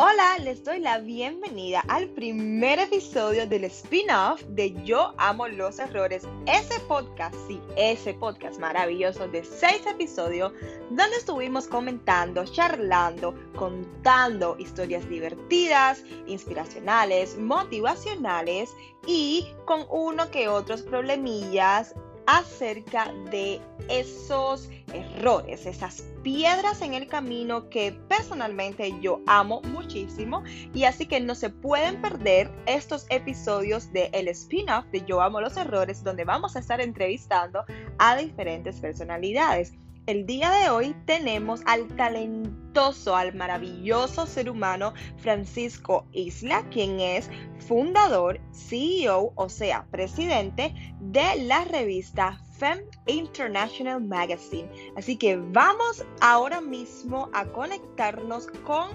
[0.00, 6.22] Hola, les doy la bienvenida al primer episodio del spin-off de Yo Amo los Errores,
[6.46, 10.52] ese podcast, sí, ese podcast maravilloso de seis episodios
[10.90, 18.70] donde estuvimos comentando, charlando, contando historias divertidas, inspiracionales, motivacionales
[19.04, 21.96] y con uno que otros problemillas
[22.28, 23.58] acerca de
[23.88, 30.44] esos errores, esas piedras en el camino que personalmente yo amo muchísimo
[30.74, 35.40] y así que no se pueden perder estos episodios de el spin-off de Yo amo
[35.40, 37.64] los errores donde vamos a estar entrevistando
[37.96, 39.72] a diferentes personalidades.
[40.08, 47.28] El día de hoy tenemos al talentoso, al maravilloso ser humano Francisco Isla, quien es
[47.66, 54.70] fundador, CEO, o sea, presidente de la revista Fem International Magazine.
[54.96, 58.88] Así que vamos ahora mismo a conectarnos con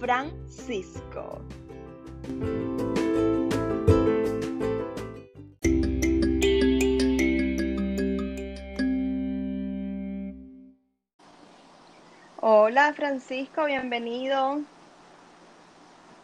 [0.00, 1.42] Francisco.
[12.48, 14.60] Hola Francisco, bienvenido.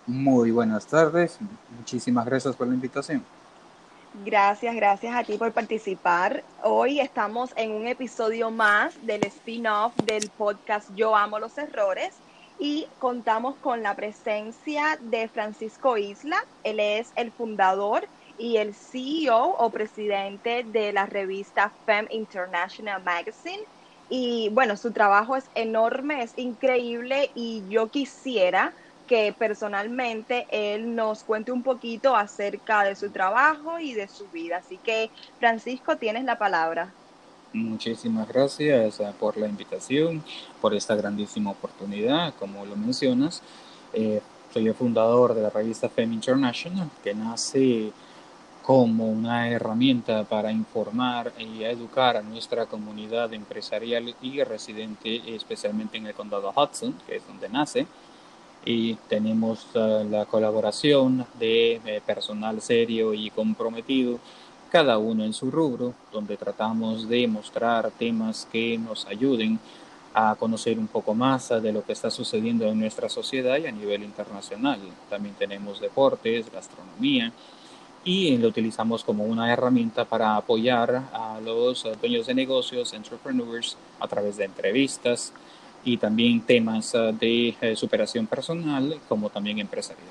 [0.06, 1.36] Muy buenas tardes,
[1.76, 3.24] muchísimas gracias por la invitación.
[4.24, 6.44] Gracias, gracias a ti por participar.
[6.62, 12.14] Hoy estamos en un episodio más del spin-off del podcast Yo Amo los Errores
[12.60, 16.44] y contamos con la presencia de Francisco Isla.
[16.62, 18.06] Él es el fundador
[18.38, 23.64] y el CEO o presidente de la revista Fem International Magazine
[24.08, 28.72] y bueno, su trabajo es enorme, es increíble y yo quisiera
[29.06, 34.58] que personalmente él nos cuente un poquito acerca de su trabajo y de su vida.
[34.58, 36.92] Así que, Francisco, tienes la palabra.
[37.52, 40.22] Muchísimas gracias eh, por la invitación,
[40.60, 43.42] por esta grandísima oportunidad, como lo mencionas.
[43.92, 44.22] Eh,
[44.52, 47.92] soy el fundador de la revista Fem International, que nace
[48.62, 56.06] como una herramienta para informar y educar a nuestra comunidad empresarial y residente, especialmente en
[56.06, 57.86] el condado Hudson, que es donde nace.
[58.64, 64.20] Y tenemos uh, la colaboración de eh, personal serio y comprometido,
[64.70, 69.58] cada uno en su rubro, donde tratamos de mostrar temas que nos ayuden
[70.14, 73.72] a conocer un poco más de lo que está sucediendo en nuestra sociedad y a
[73.72, 74.78] nivel internacional.
[75.10, 77.32] También tenemos deportes, gastronomía,
[78.04, 84.08] y lo utilizamos como una herramienta para apoyar a los dueños de negocios, entrepreneurs, a
[84.08, 85.32] través de entrevistas
[85.84, 90.06] y también temas uh, de eh, superación personal como también empresarial.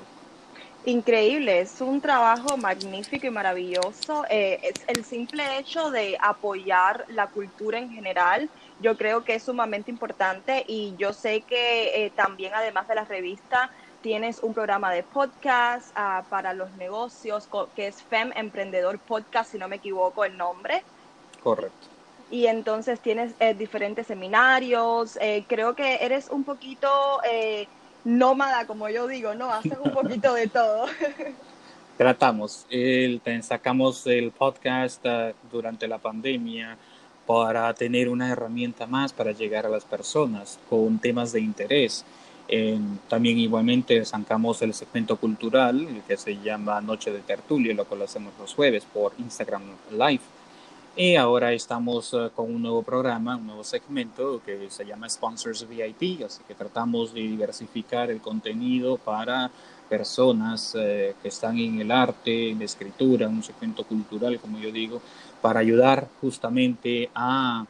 [0.84, 4.24] Increíble, es un trabajo magnífico y maravilloso.
[4.28, 8.50] Eh, es el simple hecho de apoyar la cultura en general,
[8.82, 13.04] yo creo que es sumamente importante y yo sé que eh, también además de la
[13.04, 13.70] revista
[14.02, 19.58] tienes un programa de podcast uh, para los negocios que es FEM Emprendedor Podcast, si
[19.58, 20.82] no me equivoco el nombre.
[21.42, 21.86] Correcto.
[22.30, 25.18] Y entonces tienes eh, diferentes seminarios.
[25.20, 26.88] Eh, creo que eres un poquito
[27.30, 27.68] eh,
[28.04, 29.52] nómada, como yo digo, ¿no?
[29.52, 30.86] Haces un poquito de todo.
[31.96, 32.66] Tratamos.
[32.70, 36.76] El, sacamos el podcast uh, durante la pandemia
[37.26, 42.04] para tener una herramienta más para llegar a las personas con temas de interés
[43.08, 48.32] también igualmente sacamos el segmento cultural que se llama Noche de Tertulia, lo cual hacemos
[48.38, 50.20] los jueves por Instagram Live.
[50.94, 55.66] Y ahora estamos eh, con un nuevo programa, un nuevo segmento que se llama Sponsors
[55.66, 59.50] VIP, así que tratamos de diversificar el contenido para
[59.88, 64.70] personas eh, que están en el arte, en la escritura, un segmento cultural, como yo
[64.70, 65.00] digo,
[65.40, 67.64] para ayudar justamente a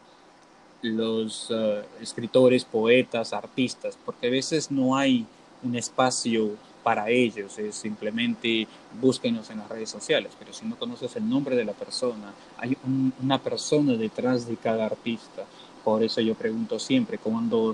[0.83, 5.27] los eh, escritores, poetas, artistas, porque a veces no hay
[5.63, 6.51] un espacio
[6.83, 8.67] para ellos, es simplemente
[9.01, 12.77] búsquenos en las redes sociales, pero si no conoces el nombre de la persona, hay
[13.23, 15.45] una persona detrás de cada artista.
[15.85, 17.73] Por eso yo pregunto siempre, ¿cuándo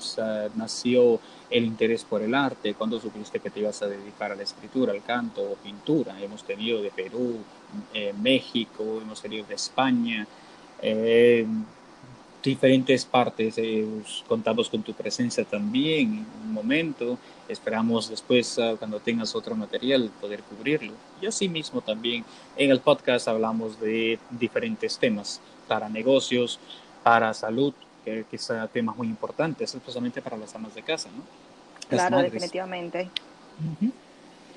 [0.57, 1.21] nació
[1.51, 2.75] el interés por el arte?
[2.75, 6.21] ¿Cuándo supiste que te ibas a dedicar a la escritura, al canto o pintura?
[6.23, 7.37] Hemos tenido de Perú,
[7.93, 10.27] eh, México, hemos tenido de España.
[10.81, 11.47] Eh,
[12.49, 13.59] diferentes partes.
[13.59, 13.87] Eh,
[14.27, 17.19] contamos con tu presencia también en un momento.
[17.49, 20.93] Esperamos después, ah, cuando tengas otro material, poder cubrirlo.
[21.21, 22.25] Y así mismo también
[22.57, 26.59] en el podcast hablamos de diferentes temas para negocios,
[27.03, 27.75] para salud,
[28.05, 31.23] que, que son temas muy importantes, especialmente para las amas de casa, ¿no?
[31.89, 33.11] claro, definitivamente.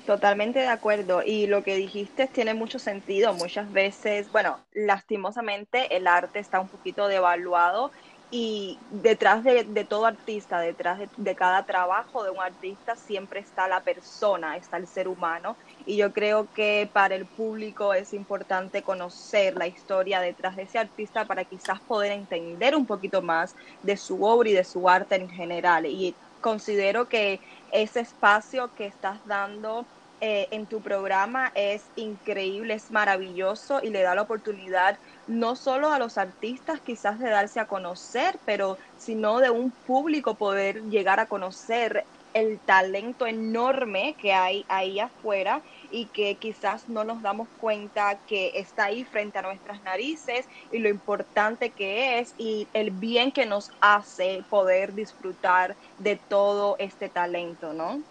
[0.06, 1.22] Totalmente de acuerdo.
[1.22, 3.32] Y lo que dijiste tiene mucho sentido.
[3.34, 7.92] Muchas veces, bueno, lastimosamente el arte está un poquito devaluado
[8.34, 13.80] y detrás de, todo artista, detrás de, cada trabajo de un artista, siempre está la
[13.80, 15.54] persona, está el ser humano.
[15.84, 20.78] Y yo creo que para el público es importante conocer la historia detrás de ese
[20.78, 25.16] artista para quizás poder entender un poquito más de su obra y de su arte
[25.16, 25.84] en general.
[25.84, 27.40] Y considero que
[27.70, 29.88] ese espacio que estás dando
[30.20, 35.92] eh, en tu programa es increíble, es maravilloso y le da la oportunidad no solo
[35.92, 41.20] a los artistas quizás de darse a conocer, pero sino de un público poder llegar
[41.20, 47.48] a conocer el talento enorme que hay ahí afuera y que quizás no nos damos
[47.60, 52.90] cuenta que está ahí frente a nuestras narices y lo importante que es y el
[52.90, 58.02] bien que nos hace poder disfrutar de todo este talento, ¿no?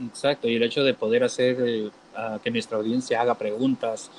[0.00, 1.90] Exacto, y el hecho de poder hacer eh,
[2.42, 4.10] que nuestra audiencia haga preguntas,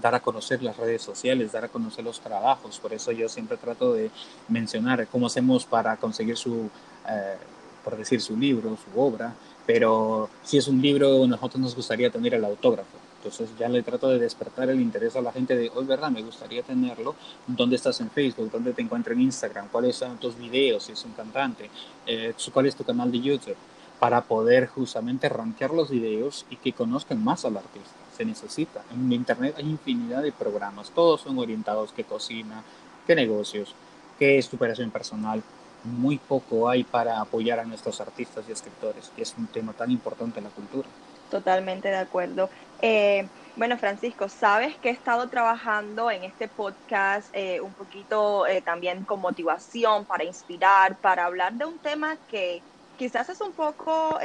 [0.00, 2.78] dar a conocer las redes sociales, dar a conocer los trabajos.
[2.80, 4.10] Por eso yo siempre trato de
[4.48, 6.68] mencionar cómo hacemos para conseguir su,
[7.08, 7.36] eh,
[7.84, 9.34] por decir, su libro, su obra.
[9.66, 12.98] Pero si es un libro, nosotros nos gustaría tener el autógrafo.
[13.18, 16.10] Entonces ya le trato de despertar el interés a la gente de, hoy, ¿verdad?
[16.10, 17.14] Me gustaría tenerlo.
[17.46, 18.50] ¿Dónde estás en Facebook?
[18.50, 19.68] ¿Dónde te encuentras en Instagram?
[19.68, 20.84] ¿Cuáles son tus videos?
[20.84, 21.70] Si es un cantante.
[22.06, 23.56] Eh, ¿Cuál es tu canal de YouTube?
[23.98, 28.82] Para poder justamente rankear los videos y que conozcan más al artista necesita.
[28.92, 32.62] En Internet hay infinidad de programas, todos son orientados que cocina,
[33.06, 33.74] que negocios,
[34.18, 35.42] que superación personal.
[35.84, 39.90] Muy poco hay para apoyar a nuestros artistas y escritores, que es un tema tan
[39.90, 40.88] importante en la cultura.
[41.30, 42.50] Totalmente de acuerdo.
[42.82, 48.60] Eh, bueno, Francisco, sabes que he estado trabajando en este podcast eh, un poquito eh,
[48.60, 52.62] también con motivación, para inspirar, para hablar de un tema que
[52.98, 54.18] quizás es un poco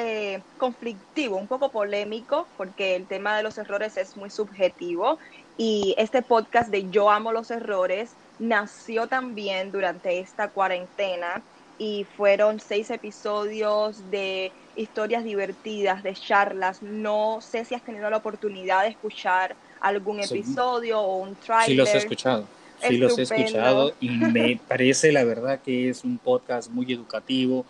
[0.58, 5.18] conflictivo, un poco polémico, porque el tema de los errores es muy subjetivo.
[5.58, 11.42] Y este podcast de Yo amo los errores nació también durante esta cuarentena
[11.78, 16.82] y fueron seis episodios de historias divertidas, de charlas.
[16.82, 21.66] No sé si has tenido la oportunidad de escuchar algún episodio o un trailer.
[21.66, 22.48] Sí, los he escuchado.
[22.82, 27.66] Sí, los he escuchado y me parece la verdad que es un podcast muy educativo,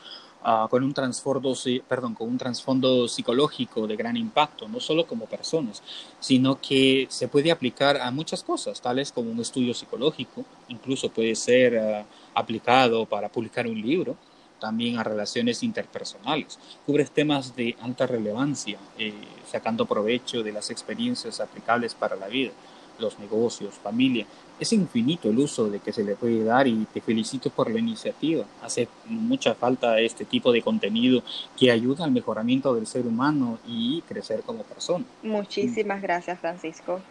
[0.48, 1.56] Ah, con un trasfondo,
[1.88, 5.82] perdón, con un trasfondo psicológico de gran impacto, no solo como personas,
[6.20, 11.34] sino que se puede aplicar a muchas cosas, tales como un estudio psicológico, incluso puede
[11.34, 12.06] ser ah,
[12.36, 14.18] aplicado para publicar un libro,
[14.60, 16.60] también a relaciones interpersonales.
[16.86, 19.16] Cubre temas de alta relevancia, eh,
[19.52, 22.52] sacando provecho de las experiencias aplicables para la vida,
[23.00, 24.28] los negocios, familia,
[24.60, 27.80] es infinito el uso de que se le puede dar y te felicito por la
[27.80, 28.46] iniciativa.
[28.64, 31.24] Hace mucha falta este tipo de contenido
[31.58, 35.06] que ayuda al mejoramiento del ser humano y crecer como persona.
[35.24, 37.02] Muchísimas gracias, Francisco.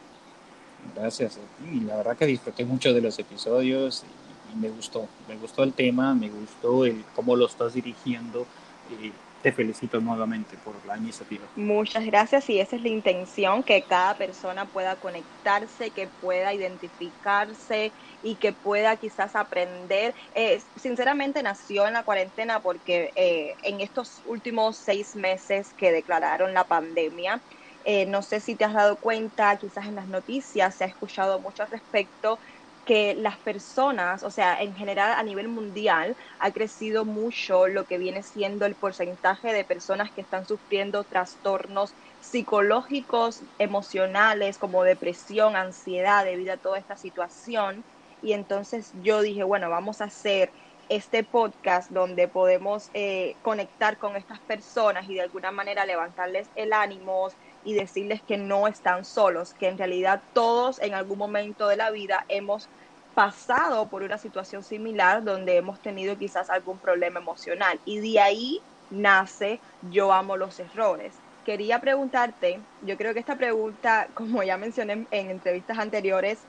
[0.94, 1.38] Gracias.
[1.72, 4.04] Y la verdad que disfruté mucho de los episodios
[4.52, 8.46] y, me gustó, me gustó el tema, me gustó el cómo lo estás dirigiendo.
[8.90, 9.10] Eh,
[9.44, 11.44] te felicito nuevamente por la iniciativa.
[11.54, 17.92] Muchas gracias y esa es la intención, que cada persona pueda conectarse, que pueda identificarse
[18.22, 20.14] y que pueda quizás aprender.
[20.34, 26.54] Eh, sinceramente nació en la cuarentena porque eh, en estos últimos seis meses que declararon
[26.54, 27.42] la pandemia,
[27.84, 31.38] eh, no sé si te has dado cuenta, quizás en las noticias se ha escuchado
[31.38, 32.40] mucho al respecto
[32.84, 37.98] que las personas, o sea, en general a nivel mundial, ha crecido mucho lo que
[37.98, 46.24] viene siendo el porcentaje de personas que están sufriendo trastornos psicológicos, emocionales, como depresión, ansiedad,
[46.24, 47.86] debido a toda esta situación.
[48.20, 50.54] Y entonces yo dije, bueno, vamos a hacer
[50.88, 56.72] este podcast donde podemos eh, conectar con estas personas y de alguna manera levantarles el
[56.72, 57.28] ánimo,
[57.64, 61.90] y decirles que no están solos, que en realidad todos en algún momento de la
[61.90, 62.68] vida hemos
[63.14, 68.60] pasado por una situación similar donde hemos tenido quizás algún problema emocional y de ahí
[68.90, 71.22] nace yo amo los errores.
[71.44, 76.48] Quería preguntarte, yo creo que esta pregunta, como ya mencioné en entrevistas anteriores,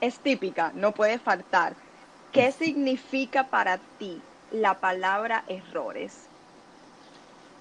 [0.00, 1.76] es típica, no puede faltar.
[2.32, 6.25] ¿Qué significa para ti la palabra errores?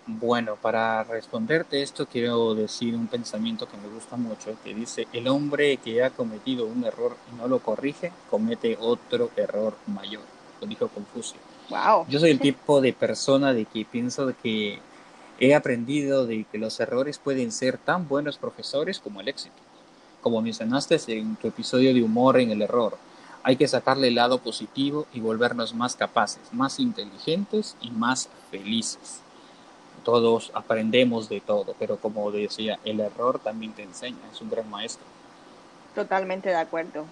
[0.07, 5.27] Bueno, para responderte esto quiero decir un pensamiento que me gusta mucho, que dice, el
[5.27, 10.21] hombre que ha cometido un error y no lo corrige, comete otro error mayor.
[10.61, 11.39] Lo dijo Confucio.
[11.69, 12.05] Wow.
[12.07, 14.79] Yo soy el tipo de persona de que pienso que
[15.39, 19.55] he aprendido de que los errores pueden ser tan buenos profesores como el éxito.
[20.21, 22.95] Como mencionaste en tu episodio de humor en el error,
[23.41, 29.24] hay que sacarle el lado positivo y volvernos más capaces, más inteligentes y más felices
[30.05, 34.69] todos aprendemos de todo, pero como decía, el error también te enseña, es un gran
[34.69, 35.03] maestro.
[35.95, 37.05] Totalmente de acuerdo.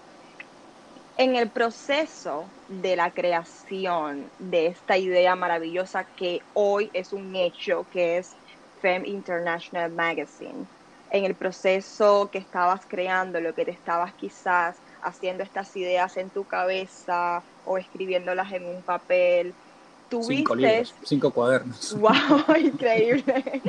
[1.18, 7.86] En el proceso de la creación de esta idea maravillosa que hoy es un hecho,
[7.92, 8.32] que es
[8.82, 10.66] Fem International Magazine,
[11.10, 16.30] en el proceso que estabas creando, lo que te estabas quizás haciendo estas ideas en
[16.30, 19.54] tu cabeza o escribiéndolas en un papel,
[20.10, 20.36] tuviste...
[20.36, 21.94] Cinco libros, cinco cuadernos.
[22.00, 22.56] ¡Wow!
[22.60, 23.62] Increíble.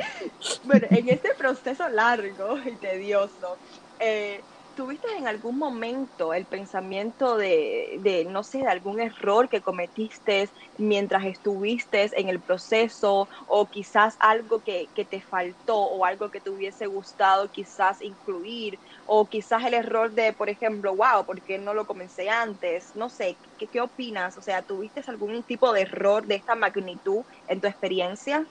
[0.63, 3.57] bueno, en este proceso largo y tedioso,
[3.99, 4.41] eh,
[4.75, 11.23] ¿Tuviste en algún momento el pensamiento de, no sé, de algún error que cometiste mientras
[11.23, 16.87] estuviste en el proceso o quizás algo que, te faltó o algo que te hubiese
[16.87, 21.85] gustado quizás incluir o quizás el error de, por ejemplo, wow, ¿por qué no lo
[21.85, 22.93] comencé antes?
[22.95, 24.37] No sé, ¿qué, qué opinas?
[24.37, 28.45] O sea, ¿tuviste algún tipo de error de esta magnitud en tu experiencia?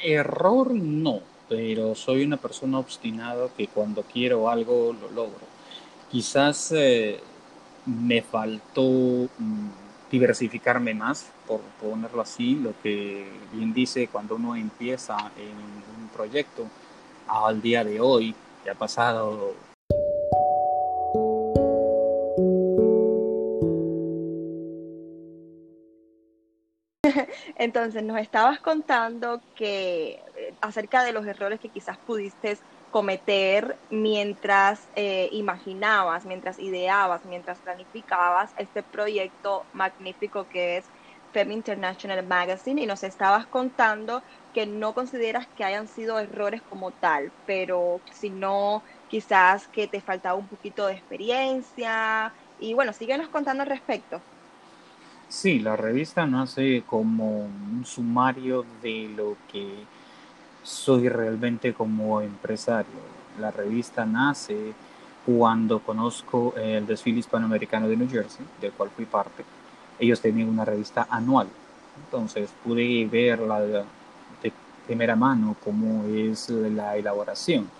[0.00, 5.44] Error no pero soy una persona obstinada que cuando quiero algo lo logro.
[6.10, 7.20] Quizás eh,
[7.84, 9.68] me faltó mm,
[10.10, 16.64] diversificarme más, por ponerlo así, lo que bien dice cuando uno empieza en un proyecto
[17.28, 19.52] al día de hoy, que ha pasado
[27.56, 32.58] Entonces nos estabas contando que eh, acerca de los errores que quizás pudiste
[32.90, 40.92] cometer mientras eh, imaginabas, mientras ideabas, mientras planificabas este proyecto magnífico que es
[41.32, 46.92] Fem International Magazine y nos estabas contando que no consideras que hayan sido errores como
[46.92, 53.62] tal, pero sino quizás que te faltaba un poquito de experiencia y bueno, síguenos contando
[53.62, 54.24] al respecto.
[55.32, 59.66] Sí, la revista nace como un sumario de lo que
[60.62, 63.00] soy realmente como empresario.
[63.40, 64.74] La revista nace
[65.24, 69.42] cuando conozco el desfile hispanoamericano de New Jersey, del cual fui parte.
[69.98, 71.48] Ellos tenían una revista anual,
[72.04, 73.84] entonces pude verla de
[74.86, 77.70] primera mano cómo es la elaboración.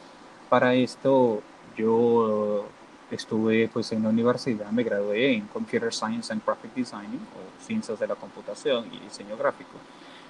[0.49, 1.43] Para esto
[1.77, 2.65] yo
[3.15, 7.99] estuve pues en la universidad, me gradué en Computer Science and Graphic Design o Ciencias
[7.99, 9.73] de la Computación y Diseño Gráfico.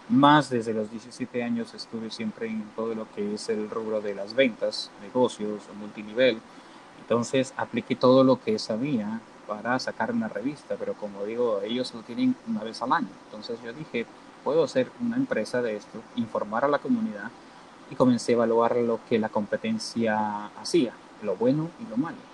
[0.09, 4.15] Más desde los 17 años estuve siempre en todo lo que es el rubro de
[4.15, 6.39] las ventas, negocios o multinivel.
[7.01, 12.03] Entonces apliqué todo lo que sabía para sacar una revista, pero como digo, ellos lo
[12.03, 13.09] tienen una vez al año.
[13.27, 14.07] Entonces yo dije,
[14.43, 17.31] puedo hacer una empresa de esto, informar a la comunidad
[17.91, 22.32] y comencé a evaluar lo que la competencia hacía, lo bueno y lo malo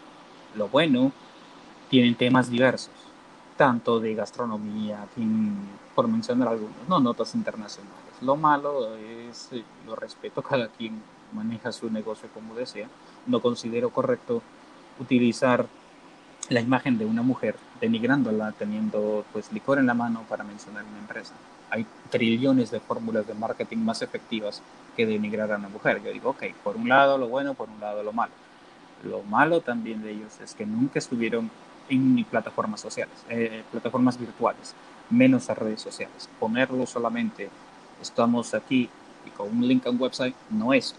[0.55, 1.13] lo bueno,
[1.89, 2.91] tienen temas diversos,
[3.57, 5.07] tanto de gastronomía,
[5.95, 7.97] por mencionar algunos, no notas internacionales.
[8.21, 11.01] Lo malo es, eh, lo respeto, cada quien
[11.33, 12.89] maneja su negocio como desea.
[13.27, 14.43] No considero correcto
[14.99, 15.67] utilizar
[16.49, 20.99] la imagen de una mujer denigrándola teniendo pues licor en la mano para mencionar una
[20.99, 21.35] empresa.
[21.71, 24.63] Hay trillones de fórmulas de marketing más efectivas
[24.97, 26.03] que denigrar a una mujer.
[26.03, 28.33] Yo digo, ok, por un lado lo bueno, por un lado lo malo.
[29.05, 31.51] Lo malo también de ellos es que nunca estuvieron
[31.89, 34.75] en plataformas sociales, eh, plataformas virtuales,
[35.11, 36.29] menos a redes sociales.
[36.39, 37.49] Ponerlo solamente,
[38.01, 38.89] estamos aquí
[39.27, 40.95] y con un link a un website, no es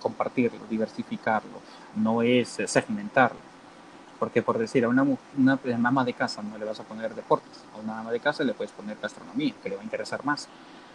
[0.00, 1.60] compartirlo, diversificarlo,
[1.94, 3.38] no es eh, segmentarlo.
[4.18, 7.14] Porque por decir, a una, una, una ama de casa no le vas a poner
[7.14, 10.24] deportes, a una ama de casa le puedes poner gastronomía, que le va a interesar
[10.24, 10.48] más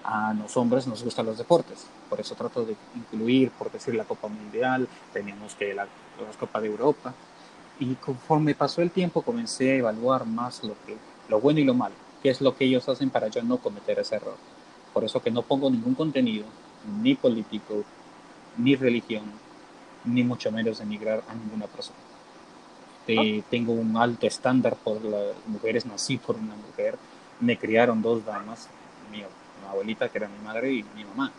[0.03, 1.86] a los hombres nos gustan los deportes.
[2.10, 6.60] Por eso trato de incluir, por decir, la Copa Mundial, teníamos que la, la Copa
[6.62, 7.13] de Europa.
[7.79, 10.98] Y conforme pasó el tiempo comencé a evaluar más lo, que,
[11.29, 14.00] lo bueno y lo malo, qué es lo que ellos hacen para yo no cometer
[14.00, 14.38] ese error.
[14.93, 16.46] Por eso que no pongo ningún contenido,
[17.01, 17.84] ni político,
[18.58, 19.24] ni religión,
[20.05, 21.98] ni mucho menos denigrar a ninguna persona.
[23.50, 26.98] Tengo un alto estándar por las mujeres, nací por una mujer,
[27.39, 28.70] me criaron dos damas,
[29.12, 29.27] mío
[29.70, 31.34] abuelita, que era mi madre, y mi mamá.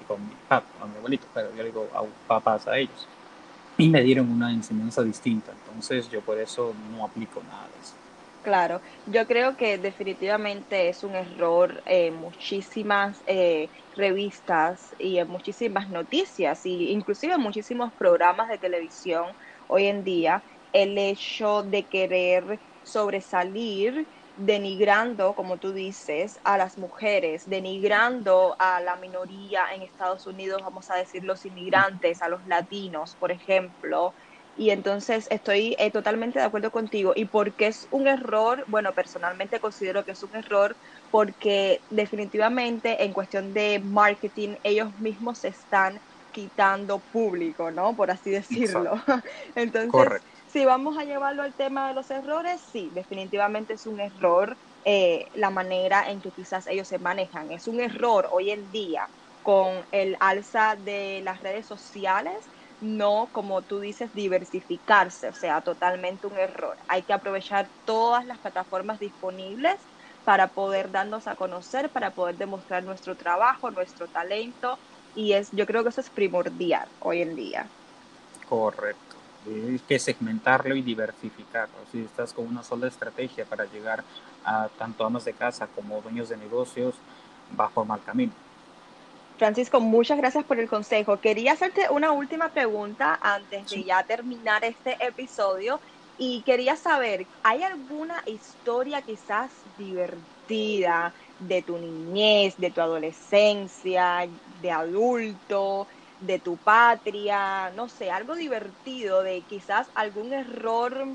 [0.00, 3.08] Y con mi papá, a mi abuelito, pero yo digo a papás a ellos.
[3.78, 7.94] Y me dieron una enseñanza distinta, entonces yo por eso no aplico nada de eso.
[8.42, 15.88] Claro, yo creo que definitivamente es un error en muchísimas eh, revistas y en muchísimas
[15.88, 19.34] noticias, y inclusive en muchísimos programas de televisión
[19.66, 24.06] hoy en día, el hecho de querer sobresalir
[24.36, 30.90] denigrando, como tú dices, a las mujeres, denigrando a la minoría en Estados Unidos, vamos
[30.90, 34.14] a decir, los inmigrantes, a los latinos, por ejemplo.
[34.56, 37.12] Y entonces estoy eh, totalmente de acuerdo contigo.
[37.16, 38.64] ¿Y por qué es un error?
[38.68, 40.78] Bueno, personalmente considero que es un error
[41.10, 46.00] porque definitivamente en cuestión de marketing ellos mismos se están
[46.30, 47.96] quitando público, ¿no?
[47.96, 48.94] Por así decirlo.
[49.54, 50.08] Entonces,
[50.54, 55.26] si vamos a llevarlo al tema de los errores, sí, definitivamente es un error eh,
[55.34, 57.50] la manera en que quizás ellos se manejan.
[57.50, 59.08] Es un error hoy en día
[59.42, 62.36] con el alza de las redes sociales,
[62.80, 66.76] no, como tú dices, diversificarse, o sea, totalmente un error.
[66.86, 69.74] Hay que aprovechar todas las plataformas disponibles
[70.24, 74.78] para poder darnos a conocer, para poder demostrar nuestro trabajo, nuestro talento,
[75.16, 77.66] y es, yo creo que eso es primordial hoy en día.
[78.48, 79.23] Correcto.
[79.46, 81.74] Hay que segmentarlo y diversificarlo.
[81.92, 84.02] Si estás con una sola estrategia para llegar
[84.44, 86.94] a tanto amas de casa como dueños de negocios,
[87.56, 88.32] bajo mal camino.
[89.38, 91.18] Francisco, muchas gracias por el consejo.
[91.18, 95.80] Quería hacerte una última pregunta antes de ya terminar este episodio
[96.18, 104.28] y quería saber, ¿hay alguna historia quizás divertida de tu niñez, de tu adolescencia,
[104.62, 105.88] de adulto,
[106.20, 111.06] de tu patria, no sé, algo divertido, de quizás algún error,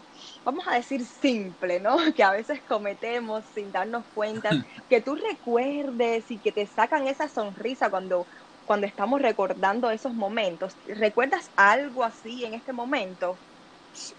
[0.44, 1.98] vamos a decir simple, ¿no?
[2.16, 4.50] Que a veces cometemos sin darnos cuenta,
[4.90, 8.26] que tú recuerdes y que te sacan esa sonrisa cuando,
[8.66, 10.76] cuando estamos recordando esos momentos.
[10.88, 13.38] ¿Recuerdas algo así en este momento?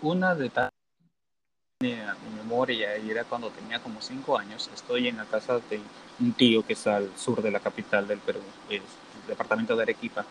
[0.03, 0.51] Una de
[1.81, 1.95] mi
[2.37, 4.69] memoria y era cuando tenía como cinco años.
[4.75, 5.81] Estoy en la casa de
[6.19, 8.83] un tío que está al sur de la capital del Perú, el
[9.27, 10.27] departamento de Arequipa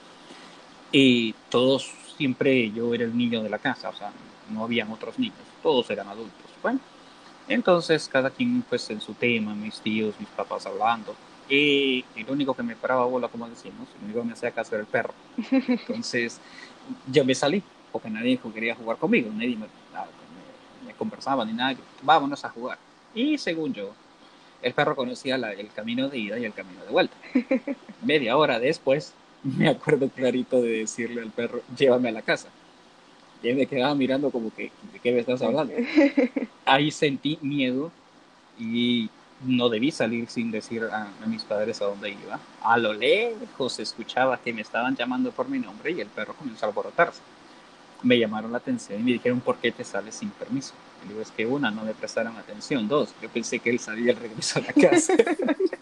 [0.92, 4.12] y todos, siempre yo era el niño de la casa, o sea,
[4.50, 6.46] no habían otros niños, todos eran adultos.
[6.62, 6.80] Bueno,
[7.48, 11.16] entonces cada quien pues en su tema, mis tíos, mis papás hablando.
[11.50, 14.76] Y, el único que me paraba bola, como decimos, el único que me hacía caso
[14.76, 15.14] era el perro.
[15.52, 16.40] Entonces
[17.12, 19.66] yo me salí, porque nadie quería jugar conmigo, nadie me,
[20.86, 22.78] me, conversaba ni nada, vámonos a jugar.
[23.16, 23.94] Y según yo,
[24.62, 27.16] el perro conocía el camino de ida y el camino de vuelta.
[28.04, 29.14] Media hora después,
[29.58, 32.50] me acuerdo clarito de decirle al perro, llévame a la casa.
[33.42, 35.74] Y él me quedaba mirando como que, ¿de qué me estás hablando?
[36.66, 37.92] Ahí sentí miedo
[38.60, 39.10] y
[39.46, 42.40] no debí salir sin decir a, mis padres a dónde iba.
[42.62, 46.66] A lo lejos escuchaba que me estaban llamando por mi nombre y el perro comenzó
[46.66, 47.22] a alborotarse.
[48.04, 50.74] Me llamaron la atención y me dijeron, ¿por qué te sales sin permiso?
[51.06, 52.88] Y digo, es que una, no me prestaron atención.
[52.88, 55.14] Dos, yo pensé que él salía al regreso a la casa.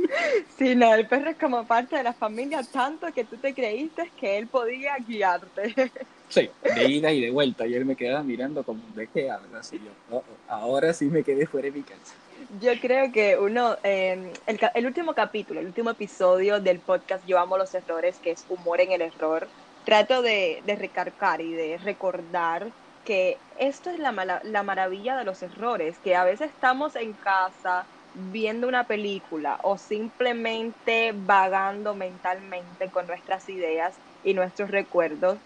[0.58, 4.12] Sí, no, el perro es como parte de la familia tanto que tú te creíste
[4.20, 5.92] que él podía guiarte.
[6.30, 7.66] Sí, de ida y de vuelta.
[7.66, 9.72] Y él me quedaba mirando como, ¿de qué hablas?
[9.72, 12.16] Y yo, oh, ahora sí me quedé fuera de mi casa.
[12.62, 17.58] Yo creo que uno, em, el, último capítulo, el último episodio del podcast Yo amo
[17.58, 19.48] los errores, que es humor en el error,
[19.86, 22.68] trato de, de recargar y de recordar
[23.06, 27.86] que esto es la, la maravilla de los errores, que a veces estamos en casa,
[28.18, 35.40] viendo una película o simplemente vagando mentalmente con nuestras ideas y nuestros recuerdos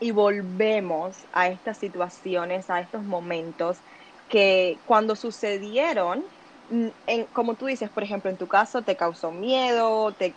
[0.00, 3.78] y volvemos a estas situaciones, a estos momentos
[4.28, 6.24] que cuando sucedieron,
[6.68, 10.34] mm, en, como tú dices, por ejemplo, en tu caso te causó miedo, te,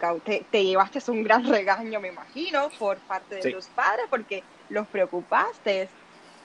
[0.51, 5.89] te, llevaste un gran regaño, me imagino, por parte de tus padres porque los preocupaste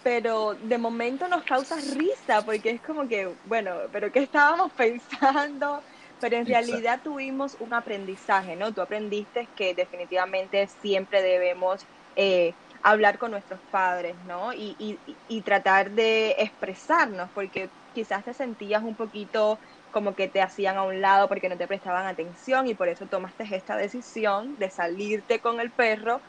[0.02, 5.82] pero de momento nos causa risa porque es como que, bueno, pero ¿qué estábamos pensando?
[6.20, 8.72] Pero en realidad tuvimos un aprendizaje, ¿no?
[8.74, 14.52] Tú aprendiste que definitivamente siempre debemos eh, hablar con nuestros padres, ¿no?
[14.52, 20.40] Y, y, y tratar de expresarnos, porque quizás te sentías un poquito como que te
[20.42, 24.56] hacían a un lado porque no te prestaban atención y por eso tomaste esta decisión
[24.56, 26.22] de salirte con el perro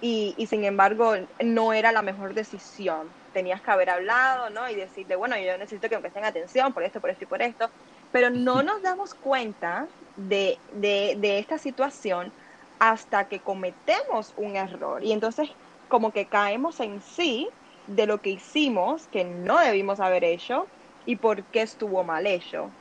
[0.00, 3.08] y, y, sin embargo no era la mejor decisión.
[3.32, 4.68] Tenías que haber hablado, ¿no?
[4.70, 7.42] Y decirle, bueno, yo necesito que me presten atención por esto, por esto y por
[7.42, 7.70] esto.
[8.12, 12.32] Pero no nos damos cuenta de, de, de esta situación
[12.78, 15.02] hasta que cometemos un error.
[15.02, 15.50] Y entonces
[15.88, 17.48] como que caemos en sí
[17.86, 20.70] de lo que hicimos, que no debimos haber hecho
[21.04, 22.76] y por qué estuvo mal hecho.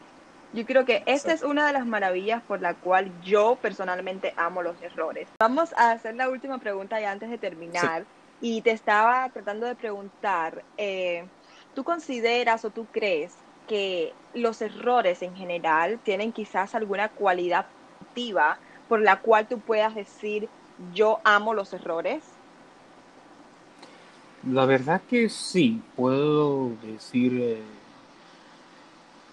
[0.53, 4.61] Yo creo que esta es una de las maravillas por la cual yo personalmente amo
[4.61, 5.27] los errores.
[5.39, 8.05] Vamos a hacer la última pregunta ya antes de terminar.
[8.39, 11.25] Y te estaba tratando de preguntar, eh,
[11.73, 13.33] ¿tú consideras o tú crees
[13.67, 17.65] que los errores en general tienen quizás alguna cualidad
[17.97, 20.49] positiva por la cual tú puedas decir,
[20.93, 22.21] yo amo los errores?
[24.47, 27.39] La verdad que sí, puedo decir...
[27.41, 27.82] Eh,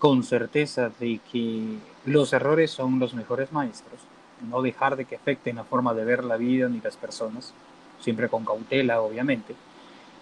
[0.00, 4.00] con certeza de que los errores son los mejores maestros,
[4.48, 7.52] no dejar de que afecten la forma de ver la vida ni las personas,
[8.00, 9.54] siempre con cautela, obviamente,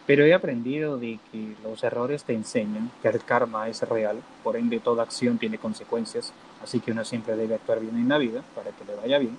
[0.04, 4.56] pero he aprendido de que los errores te enseñan que el karma es real, por
[4.56, 8.42] ende toda acción tiene consecuencias, así que uno siempre debe actuar bien en la vida
[8.56, 9.38] para que le vaya bien.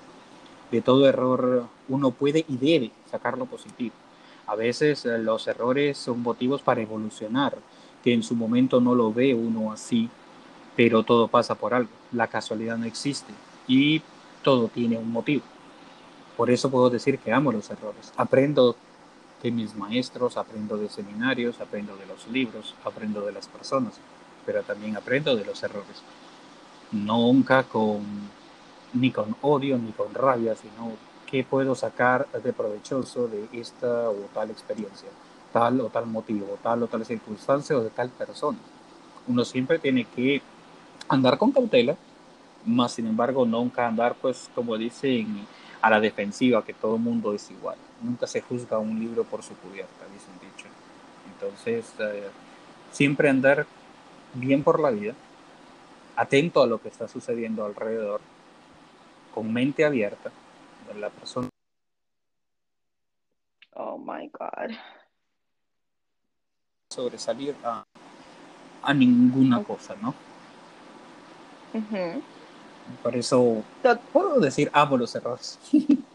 [0.72, 3.96] De todo error uno puede y debe sacar lo positivo.
[4.48, 7.58] A veces eh, los errores son motivos para evolucionar,
[8.02, 10.10] que en su momento no lo ve uno así,
[10.80, 11.90] pero todo pasa por algo.
[12.14, 13.34] La casualidad no existe
[13.68, 14.02] y
[14.42, 15.44] todo tiene un motivo.
[16.38, 18.14] Por eso puedo decir que amo los errores.
[18.16, 18.78] Aprendo
[19.44, 23.96] de mis maestros, aprendo de seminarios, aprendo de los libros, aprendo de las personas,
[24.46, 26.02] pero también aprendo de los errores.
[26.94, 28.00] Nunca con,
[28.94, 30.94] ni con odio ni con rabia, sino
[31.30, 35.10] qué puedo sacar de provechoso de esta o tal experiencia,
[35.52, 38.60] tal o tal motivo, tal o tal circunstancia o de tal persona.
[39.28, 40.42] Uno siempre tiene que
[41.10, 41.98] andar con cautela,
[42.66, 45.46] más sin embargo nunca andar, pues como dicen,
[45.82, 47.78] a la defensiva, que todo mundo es igual.
[48.02, 50.68] Nunca se juzga un libro por su cubierta, dicen dicho.
[51.34, 52.30] Entonces, eh,
[52.92, 53.66] siempre andar
[54.34, 55.14] bien por la vida,
[56.16, 58.22] atento a lo que está sucediendo alrededor,
[59.34, 60.32] con mente abierta,
[61.00, 61.50] la persona.
[63.74, 64.76] Oh my God.
[66.90, 67.86] Sobresalir a,
[68.82, 70.14] a ninguna cosa, ¿no?
[73.02, 73.64] Por eso
[74.12, 75.60] puedo decir amo los errores.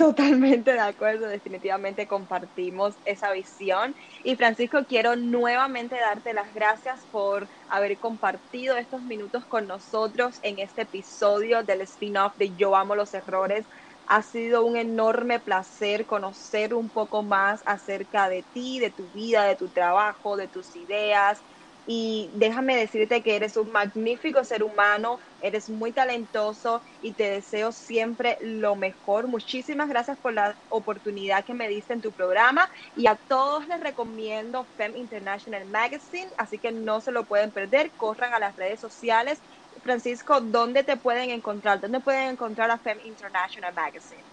[0.00, 3.94] Totalmente de acuerdo, definitivamente compartimos esa visión.
[4.24, 10.58] Y Francisco, quiero nuevamente darte las gracias por haber compartido estos minutos con nosotros en
[10.58, 13.68] este episodio del spin-off de Yo amo los errores.
[14.06, 19.44] Ha sido un enorme placer conocer un poco más acerca de ti, de tu vida,
[19.44, 21.44] de tu trabajo, de tus ideas,
[21.84, 27.72] y déjame decirte que eres un magnífico ser humano, eres muy talentoso y te deseo
[27.72, 29.28] siempre lo mejor.
[29.28, 33.80] Muchísimas gracias por la oportunidad que me diste en tu programa y a todos les
[33.80, 38.80] recomiendo Fem International Magazine, así que no se lo pueden perder, corran a las redes
[38.80, 39.42] sociales.
[39.82, 41.80] Francisco, ¿dónde te pueden encontrar?
[41.80, 44.26] ¿Dónde pueden encontrar a Fem International Magazine?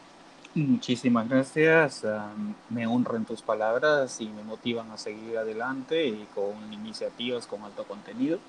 [0.57, 2.03] Muchísimas gracias.
[2.69, 7.83] me honran tus palabras y me motivan a seguir adelante y con iniciativas con alto
[7.83, 8.39] contenido.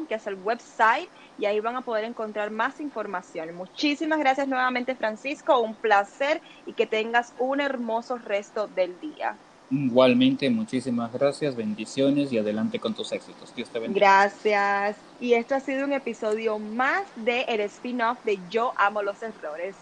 [0.08, 3.54] que es el website y ahí van a poder encontrar más información.
[3.56, 9.36] Muchísimas gracias nuevamente Francisco, un placer y que tengas un hermoso resto del día.
[9.70, 13.54] Igualmente, muchísimas gracias, bendiciones y adelante con tus éxitos.
[13.54, 14.06] Dios te bendiga.
[14.06, 14.96] Gracias.
[15.20, 19.76] Y esto ha sido un episodio más de el spin-off de Yo Amo los Errores.